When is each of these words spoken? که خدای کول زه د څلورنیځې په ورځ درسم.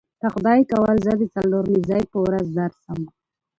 که 0.19 0.27
خدای 0.33 0.61
کول 0.71 0.95
زه 1.05 1.11
د 1.19 1.23
څلورنیځې 1.33 1.99
په 2.11 2.17
ورځ 2.25 2.45
درسم. 2.57 2.99